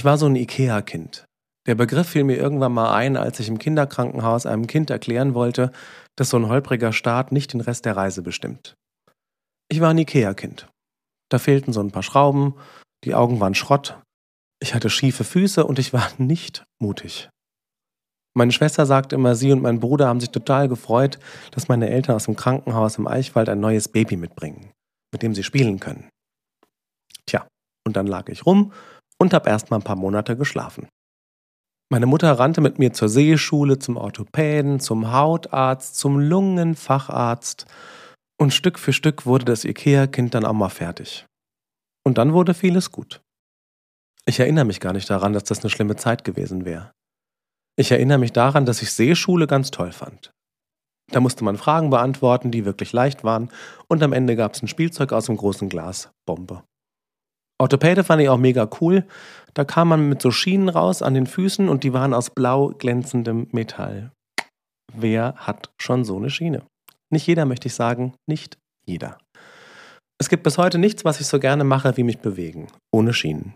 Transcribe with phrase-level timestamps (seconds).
[0.00, 1.26] Ich war so ein Ikea-Kind.
[1.66, 5.72] Der Begriff fiel mir irgendwann mal ein, als ich im Kinderkrankenhaus einem Kind erklären wollte,
[6.16, 8.76] dass so ein holpriger Start nicht den Rest der Reise bestimmt.
[9.68, 10.68] Ich war ein Ikea-Kind.
[11.28, 12.54] Da fehlten so ein paar Schrauben,
[13.04, 14.00] die Augen waren Schrott,
[14.58, 17.28] ich hatte schiefe Füße und ich war nicht mutig.
[18.34, 21.18] Meine Schwester sagt immer, sie und mein Bruder haben sich total gefreut,
[21.50, 24.72] dass meine Eltern aus dem Krankenhaus im Eichwald ein neues Baby mitbringen,
[25.12, 26.08] mit dem sie spielen können.
[27.26, 27.46] Tja,
[27.86, 28.72] und dann lag ich rum
[29.20, 30.88] und habe erst mal ein paar Monate geschlafen.
[31.92, 37.66] Meine Mutter rannte mit mir zur Seeschule, zum Orthopäden, zum Hautarzt, zum Lungenfacharzt
[38.40, 41.26] und Stück für Stück wurde das Ikea-Kind dann auch mal fertig.
[42.06, 43.20] Und dann wurde vieles gut.
[44.24, 46.92] Ich erinnere mich gar nicht daran, dass das eine schlimme Zeit gewesen wäre.
[47.76, 50.30] Ich erinnere mich daran, dass ich Seeschule ganz toll fand.
[51.10, 53.50] Da musste man Fragen beantworten, die wirklich leicht waren,
[53.88, 56.62] und am Ende gab es ein Spielzeug aus dem großen Glas, Bombe.
[57.60, 59.06] Orthopäde fand ich auch mega cool.
[59.52, 62.68] Da kam man mit so Schienen raus an den Füßen und die waren aus blau
[62.68, 64.12] glänzendem Metall.
[64.94, 66.64] Wer hat schon so eine Schiene?
[67.10, 69.18] Nicht jeder, möchte ich sagen, nicht jeder.
[70.18, 73.54] Es gibt bis heute nichts, was ich so gerne mache, wie mich bewegen, ohne Schienen.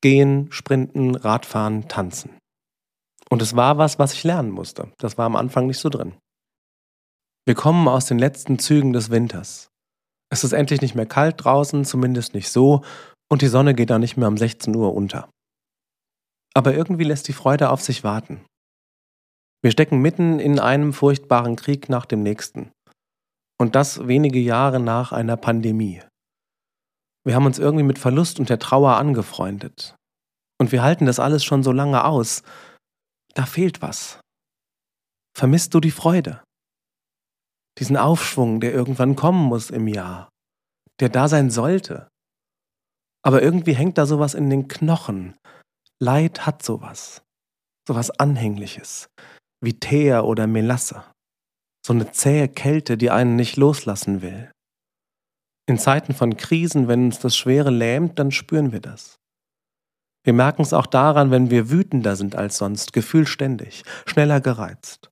[0.00, 2.30] Gehen, sprinten, Radfahren, tanzen.
[3.28, 4.92] Und es war was, was ich lernen musste.
[4.98, 6.14] Das war am Anfang nicht so drin.
[7.46, 9.68] Wir kommen aus den letzten Zügen des Winters.
[10.30, 12.82] Es ist endlich nicht mehr kalt draußen, zumindest nicht so,
[13.30, 15.28] und die Sonne geht dann nicht mehr um 16 Uhr unter.
[16.54, 18.44] Aber irgendwie lässt die Freude auf sich warten.
[19.62, 22.70] Wir stecken mitten in einem furchtbaren Krieg nach dem nächsten.
[23.60, 26.02] Und das wenige Jahre nach einer Pandemie.
[27.24, 29.96] Wir haben uns irgendwie mit Verlust und der Trauer angefreundet.
[30.60, 32.42] Und wir halten das alles schon so lange aus.
[33.34, 34.20] Da fehlt was.
[35.36, 36.42] Vermisst du die Freude?
[37.78, 40.28] Diesen Aufschwung, der irgendwann kommen muss im Jahr,
[41.00, 42.08] der da sein sollte,
[43.22, 45.36] aber irgendwie hängt da sowas in den Knochen.
[46.00, 47.22] Leid hat sowas.
[47.86, 49.08] Sowas Anhängliches.
[49.60, 51.04] Wie Teer oder Melasse.
[51.84, 54.50] So eine zähe Kälte, die einen nicht loslassen will.
[55.66, 59.16] In Zeiten von Krisen, wenn uns das Schwere lähmt, dann spüren wir das.
[60.24, 65.10] Wir merken es auch daran, wenn wir wütender sind als sonst, gefühlständig, schneller gereizt.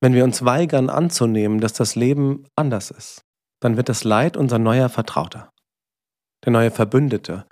[0.00, 3.22] Wenn wir uns weigern anzunehmen, dass das Leben anders ist,
[3.60, 5.52] dann wird das Leid unser neuer Vertrauter
[6.44, 7.46] der neue Verbündete.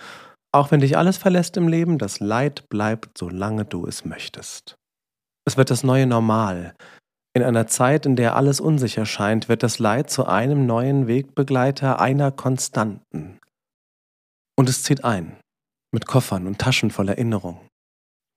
[0.53, 4.75] Auch wenn dich alles verlässt im Leben, das Leid bleibt, solange du es möchtest.
[5.45, 6.75] Es wird das neue Normal.
[7.33, 11.99] In einer Zeit, in der alles unsicher scheint, wird das Leid zu einem neuen Wegbegleiter,
[11.99, 13.39] einer Konstanten.
[14.57, 15.37] Und es zieht ein,
[15.93, 17.61] mit Koffern und Taschen voll Erinnerung.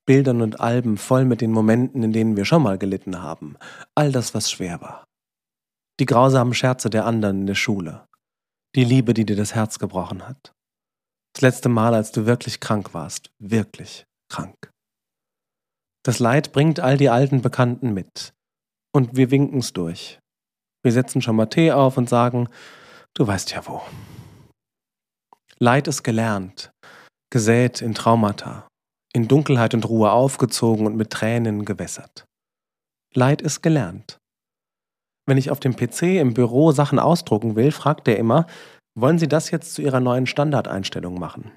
[0.06, 3.56] Bildern und Alben voll mit den Momenten, in denen wir schon mal gelitten haben.
[3.94, 5.04] All das, was schwer war.
[5.98, 8.06] Die grausamen Scherze der anderen in der Schule.
[8.74, 10.52] Die Liebe, die dir das Herz gebrochen hat.
[11.34, 13.30] Das letzte Mal, als du wirklich krank warst.
[13.38, 14.70] Wirklich krank.
[16.04, 18.34] Das Leid bringt all die alten Bekannten mit.
[18.92, 20.18] Und wir winken's durch.
[20.82, 22.48] Wir setzen schon mal Tee auf und sagen,
[23.14, 23.82] du weißt ja wo.
[25.58, 26.72] Leid ist gelernt,
[27.30, 28.66] gesät in Traumata,
[29.12, 32.24] in Dunkelheit und Ruhe aufgezogen und mit Tränen gewässert.
[33.14, 34.18] Leid ist gelernt.
[35.26, 38.46] Wenn ich auf dem PC im Büro Sachen ausdrucken will, fragt er immer,
[38.94, 41.52] wollen Sie das jetzt zu Ihrer neuen Standardeinstellung machen?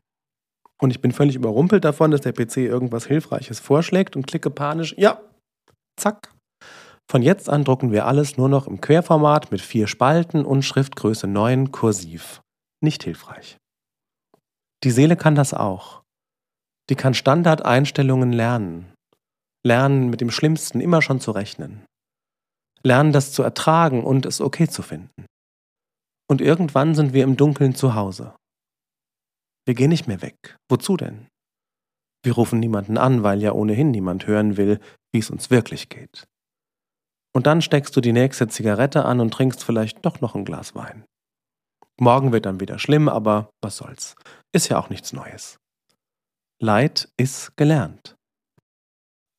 [0.80, 4.96] Und ich bin völlig überrumpelt davon, dass der PC irgendwas Hilfreiches vorschlägt und klicke panisch,
[4.98, 5.20] ja,
[6.00, 6.34] zack.
[7.10, 11.28] Von jetzt an drucken wir alles nur noch im Querformat mit vier Spalten und Schriftgröße
[11.28, 12.42] 9 kursiv.
[12.82, 13.58] Nicht hilfreich.
[14.84, 16.04] Die Seele kann das auch.
[16.90, 18.94] Die kann Standardeinstellungen lernen.
[19.66, 21.86] Lernen, mit dem Schlimmsten immer schon zu rechnen
[22.88, 25.26] lernen das zu ertragen und es okay zu finden.
[26.30, 28.36] Und irgendwann sind wir im Dunkeln zu Hause.
[29.66, 30.58] Wir gehen nicht mehr weg.
[30.70, 31.28] Wozu denn?
[32.24, 34.80] Wir rufen niemanden an, weil ja ohnehin niemand hören will,
[35.14, 36.26] wie es uns wirklich geht.
[37.34, 40.74] Und dann steckst du die nächste Zigarette an und trinkst vielleicht doch noch ein Glas
[40.74, 41.06] Wein.
[42.00, 44.16] Morgen wird dann wieder schlimm, aber was soll's.
[44.54, 45.58] Ist ja auch nichts Neues.
[46.60, 48.16] Leid ist gelernt.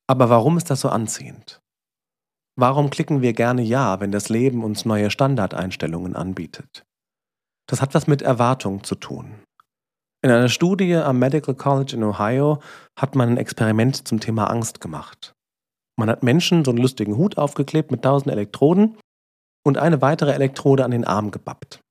[0.07, 1.59] Aber warum ist das so anziehend?
[2.55, 6.83] Warum klicken wir gerne Ja, wenn das Leben uns neue Standardeinstellungen anbietet?
[7.67, 9.35] Das hat was mit Erwartung zu tun.
[10.21, 12.59] In einer Studie am Medical College in Ohio
[12.97, 15.33] hat man ein Experiment zum Thema Angst gemacht.
[15.97, 18.97] Man hat Menschen so einen lustigen Hut aufgeklebt mit tausend Elektroden
[19.65, 21.81] und eine weitere Elektrode an den Arm gebappt.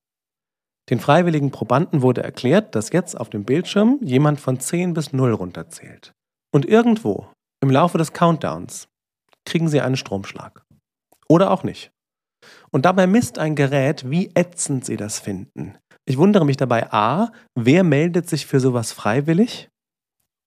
[0.91, 5.33] Den freiwilligen Probanden wurde erklärt, dass jetzt auf dem Bildschirm jemand von 10 bis 0
[5.33, 6.13] runterzählt.
[6.53, 7.29] Und irgendwo
[7.61, 8.89] im Laufe des Countdowns
[9.45, 10.65] kriegen sie einen Stromschlag.
[11.29, 11.91] Oder auch nicht.
[12.71, 15.77] Und dabei misst ein Gerät, wie ätzend sie das finden.
[16.07, 19.69] Ich wundere mich dabei, a, wer meldet sich für sowas freiwillig?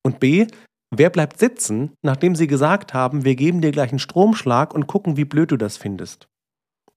[0.03, 0.47] Und B,
[0.89, 5.17] wer bleibt sitzen, nachdem sie gesagt haben, wir geben dir gleich einen Stromschlag und gucken,
[5.17, 6.27] wie blöd du das findest?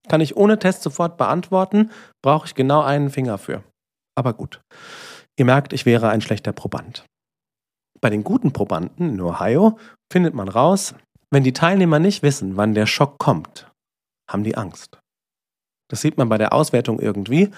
[0.08, 1.90] Kann ich ohne Test sofort beantworten,
[2.22, 3.62] brauche ich genau einen Finger für.
[4.16, 4.60] Aber gut.
[5.38, 7.04] Ihr merkt, ich wäre ein schlechter Proband.
[8.00, 9.78] Bei den guten Probanden in Ohio
[10.12, 10.94] findet man raus,
[11.34, 13.70] wenn die Teilnehmer nicht wissen, wann der Schock kommt,
[14.30, 14.98] haben die Angst.
[15.90, 17.50] Das sieht man bei der Auswertung irgendwie.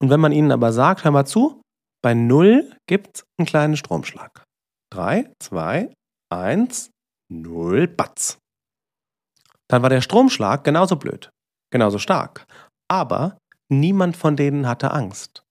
[0.00, 1.60] Und wenn man ihnen aber sagt, hör mal zu,
[2.02, 4.44] bei 0 gibt es einen kleinen Stromschlag.
[4.92, 5.92] 3, 2,
[6.30, 6.90] 1,
[7.30, 8.38] 0, batz.
[9.68, 11.30] Dann war der Stromschlag genauso blöd,
[11.70, 12.46] genauso stark.
[12.88, 13.38] Aber
[13.70, 15.42] niemand von denen hatte Angst.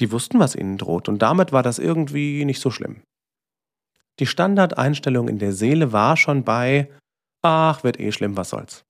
[0.00, 3.02] Die wussten, was ihnen droht, und damit war das irgendwie nicht so schlimm.
[4.18, 6.90] Die Standardeinstellung in der Seele war schon bei,
[7.46, 8.84] ach, wird eh schlimm, was soll's.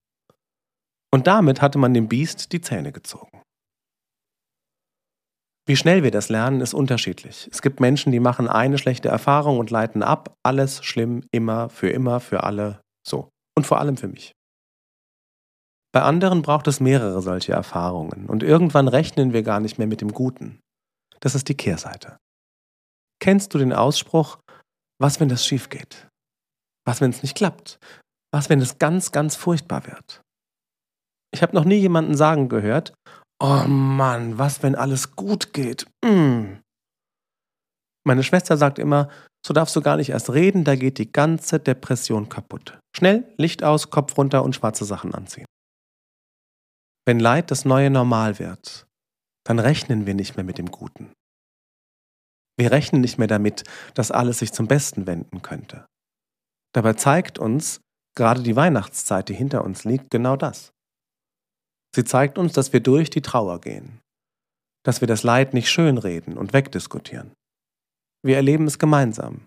[1.13, 3.43] Und damit hatte man dem Biest die Zähne gezogen.
[5.69, 7.49] Wie schnell wir das lernen, ist unterschiedlich.
[7.51, 11.89] Es gibt Menschen, die machen eine schlechte Erfahrung und leiten ab, alles schlimm, immer, für
[11.91, 13.31] immer, für alle, so.
[13.57, 14.33] Und vor allem für mich.
[15.93, 20.03] Bei anderen braucht es mehrere solche Erfahrungen und irgendwann rechnen wir gar nicht mehr mit
[20.03, 20.61] dem Guten.
[21.21, 22.19] Das ist die Kehrseite.
[23.19, 24.39] Kennst du den Ausspruch,
[25.01, 26.07] was wenn das schief geht?
[26.85, 27.79] Was wenn es nicht klappt?
[28.37, 30.21] Was wenn es ganz, ganz furchtbar wird?
[31.33, 32.93] Ich habe noch nie jemanden sagen gehört,
[33.43, 35.87] oh Mann, was wenn alles gut geht?
[36.05, 36.59] Mm.
[38.07, 39.09] Meine Schwester sagt immer,
[39.43, 42.79] so darfst du gar nicht erst reden, da geht die ganze Depression kaputt.
[42.95, 45.47] Schnell, Licht aus, Kopf runter und schwarze Sachen anziehen.
[47.07, 48.87] Wenn Leid das neue Normal wird,
[49.47, 51.11] dann rechnen wir nicht mehr mit dem Guten.
[52.59, 55.87] Wir rechnen nicht mehr damit, dass alles sich zum Besten wenden könnte.
[56.75, 57.81] Dabei zeigt uns
[58.17, 60.73] gerade die Weihnachtszeit, die hinter uns liegt, genau das.
[61.95, 64.01] Sie zeigt uns, dass wir durch die Trauer gehen,
[64.85, 67.33] dass wir das Leid nicht schönreden und wegdiskutieren.
[68.25, 69.47] Wir erleben es gemeinsam.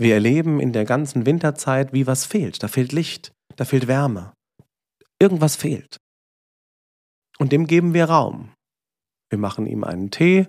[0.00, 2.62] Wir erleben in der ganzen Winterzeit, wie was fehlt.
[2.62, 4.32] Da fehlt Licht, da fehlt Wärme.
[5.20, 5.96] Irgendwas fehlt.
[7.38, 8.52] Und dem geben wir Raum.
[9.30, 10.46] Wir machen ihm einen Tee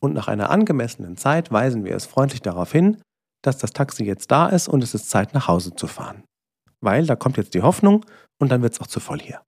[0.00, 3.00] und nach einer angemessenen Zeit weisen wir es freundlich darauf hin,
[3.42, 6.24] dass das Taxi jetzt da ist und es ist Zeit nach Hause zu fahren.
[6.82, 8.06] Weil da kommt jetzt die Hoffnung
[8.38, 9.42] und dann wird es auch zu voll hier.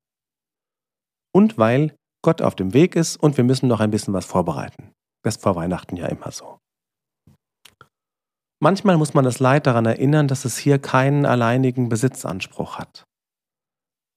[1.35, 4.93] Und weil Gott auf dem Weg ist und wir müssen noch ein bisschen was vorbereiten.
[5.25, 6.59] Das ist vor Weihnachten ja immer so.
[8.61, 13.05] Manchmal muss man das Leid daran erinnern, dass es hier keinen alleinigen Besitzanspruch hat.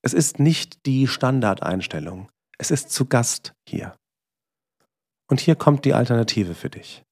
[0.03, 2.29] Es ist nicht die Standardeinstellung.
[2.59, 3.95] Es ist zu Gast hier.
[5.27, 7.03] Und hier kommt die Alternative für dich.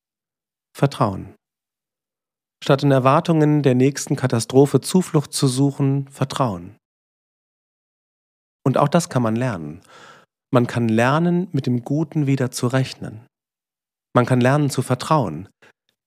[0.77, 1.33] Vertrauen.
[2.63, 6.77] Statt in Erwartungen der nächsten Katastrophe Zuflucht zu suchen, Vertrauen.
[8.65, 9.81] Und auch das kann man lernen.
[10.49, 13.27] Man kann lernen, mit dem Guten wieder zu rechnen.
[14.15, 15.49] Man kann lernen zu vertrauen,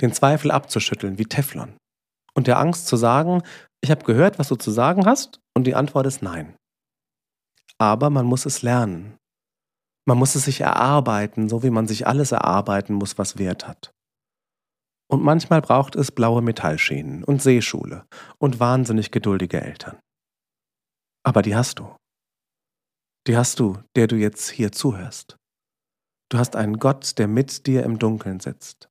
[0.00, 1.76] den Zweifel abzuschütteln wie Teflon
[2.32, 3.42] und der Angst zu sagen,
[3.82, 6.56] ich habe gehört, was du zu sagen hast, und die Antwort ist nein.
[7.76, 9.18] Aber man muss es lernen.
[10.08, 13.90] Man muss es sich erarbeiten, so wie man sich alles erarbeiten muss, was Wert hat.
[15.08, 18.06] Und manchmal braucht es blaue Metallschienen und Seeschule
[18.38, 19.98] und wahnsinnig geduldige Eltern.
[21.24, 21.94] Aber die hast du.
[23.26, 25.36] Die hast du, der du jetzt hier zuhörst.
[26.28, 28.88] Du hast einen Gott, der mit dir im Dunkeln sitzt.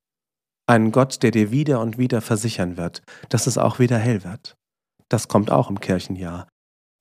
[0.67, 4.55] Einen Gott, der dir wieder und wieder versichern wird, dass es auch wieder hell wird.
[5.09, 6.47] Das kommt auch im Kirchenjahr.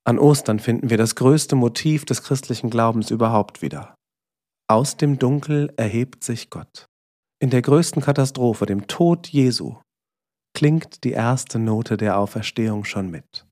[0.06, 3.94] An Ostern finden wir das größte Motiv des christlichen Glaubens überhaupt wieder.
[4.68, 6.86] Aus dem Dunkel erhebt sich Gott.
[7.44, 9.76] In der größten Katastrophe, dem Tod Jesu,
[10.56, 13.46] klingt die erste Note der Auferstehung schon mit.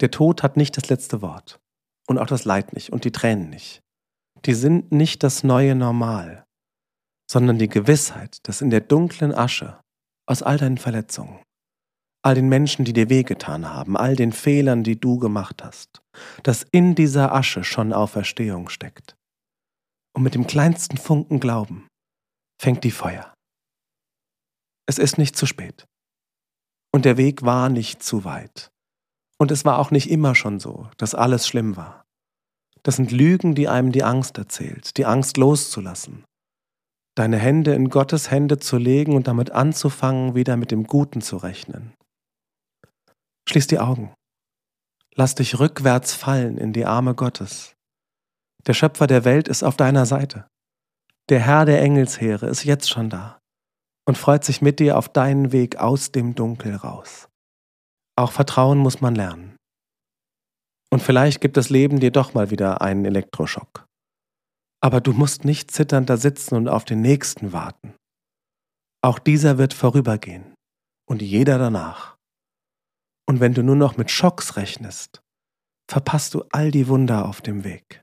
[0.00, 1.60] Der Tod hat nicht das letzte Wort
[2.08, 3.80] und auch das Leid nicht und die Tränen nicht.
[4.44, 6.46] Die sind nicht das neue Normal,
[7.30, 9.78] sondern die Gewissheit, dass in der dunklen Asche
[10.28, 11.38] aus all deinen Verletzungen,
[12.24, 16.02] all den Menschen, die dir wehgetan haben, all den Fehlern, die du gemacht hast,
[16.42, 19.14] dass in dieser Asche schon Auferstehung steckt
[20.12, 21.86] und mit dem kleinsten Funken Glauben
[22.60, 23.32] fängt die Feuer.
[24.86, 25.86] Es ist nicht zu spät.
[26.92, 28.70] Und der Weg war nicht zu weit.
[29.38, 32.04] Und es war auch nicht immer schon so, dass alles schlimm war.
[32.82, 36.24] Das sind Lügen, die einem die Angst erzählt, die Angst loszulassen.
[37.16, 41.36] Deine Hände in Gottes Hände zu legen und damit anzufangen, wieder mit dem Guten zu
[41.36, 41.94] rechnen.
[43.48, 44.14] Schließ die Augen.
[45.14, 47.74] Lass dich rückwärts fallen in die Arme Gottes.
[48.66, 50.46] Der Schöpfer der Welt ist auf deiner Seite.
[51.28, 53.40] Der Herr der Engelsheere ist jetzt schon da
[54.06, 57.28] und freut sich mit dir auf deinen Weg aus dem Dunkel raus.
[58.16, 59.56] Auch Vertrauen muss man lernen.
[60.92, 63.86] Und vielleicht gibt das Leben dir doch mal wieder einen Elektroschock.
[64.80, 67.94] Aber du musst nicht zitternd da sitzen und auf den nächsten warten.
[69.02, 70.54] Auch dieser wird vorübergehen.
[71.08, 72.16] und jeder danach.
[73.28, 75.22] Und wenn du nur noch mit Schocks rechnest,
[75.90, 78.02] verpasst du all die Wunder auf dem Weg.